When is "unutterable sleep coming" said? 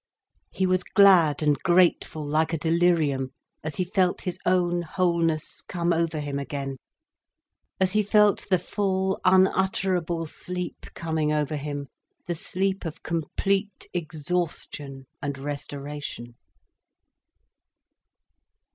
9.23-11.31